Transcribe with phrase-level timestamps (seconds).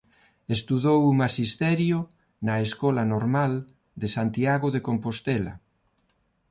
[0.55, 1.97] Estudou Maxisterio
[2.47, 3.53] na Escola Normal
[4.01, 5.53] de Santiago de Compostela.